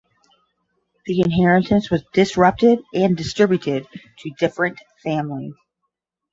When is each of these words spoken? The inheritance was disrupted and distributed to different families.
The 1.05 1.21
inheritance 1.21 1.91
was 1.91 2.03
disrupted 2.11 2.79
and 2.91 3.15
distributed 3.15 3.85
to 4.23 4.29
different 4.39 4.79
families. 5.03 5.53